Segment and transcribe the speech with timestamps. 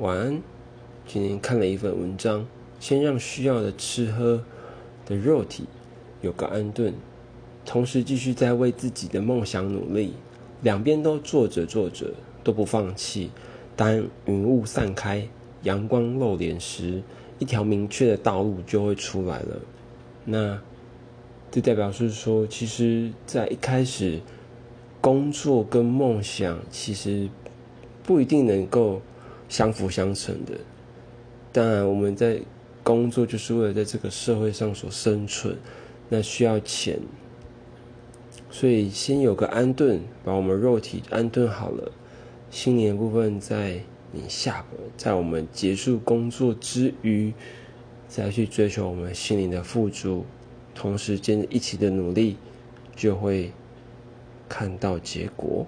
[0.00, 0.42] 晚安。
[1.06, 2.46] 今天看了一份文章，
[2.78, 4.42] 先让需要的吃喝
[5.04, 5.64] 的肉体
[6.22, 6.94] 有个安顿，
[7.66, 10.14] 同时继续在为自己的梦想努力。
[10.62, 13.30] 两边都做着做着都不放弃。
[13.76, 15.28] 当云雾散开，
[15.64, 17.02] 阳光露脸时，
[17.38, 19.60] 一条明确的道路就会出来了。
[20.24, 20.58] 那
[21.50, 24.20] 这代表是说，其实，在一开始，
[25.02, 27.28] 工作跟梦想其实
[28.02, 29.02] 不一定能够。
[29.50, 30.52] 相辅相成的，
[31.52, 32.40] 当然我们在
[32.84, 35.56] 工作就是为了在这个社会上所生存，
[36.08, 37.00] 那需要钱，
[38.48, 41.90] 所以先有个安顿，把我们肉体安顿好了，
[42.48, 43.80] 心灵的部分在
[44.12, 44.64] 你下，
[44.96, 47.32] 在我们结束工作之余，
[48.06, 50.24] 再去追求我们心灵的富足，
[50.76, 52.36] 同时间一起的努力，
[52.94, 53.50] 就会
[54.48, 55.66] 看到结果。